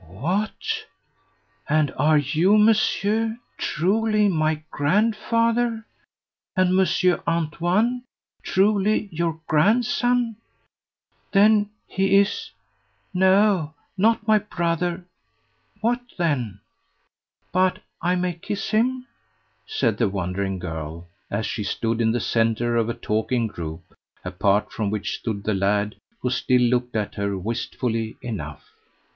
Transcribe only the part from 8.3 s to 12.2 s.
truly your grandson? Then he